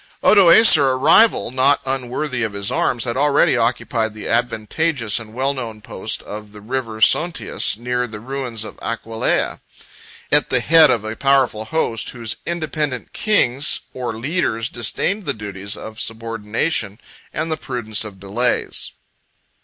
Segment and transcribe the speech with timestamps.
[0.23, 5.53] ]Odoacer, a rival not unworthy of his arms, had already occupied the advantageous and well
[5.53, 9.61] known post of the River Sontius, near the ruins of Aquileia,
[10.31, 15.35] at the head of a powerful host, whose independent kings 18 or leaders disdained the
[15.35, 16.99] duties of subordination
[17.31, 18.93] and the prudence of delays.